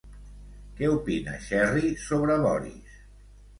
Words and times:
Què 0.79 0.89
opina 0.93 1.35
Cherry 1.49 1.93
sobre 2.07 2.41
Boris? 2.49 2.99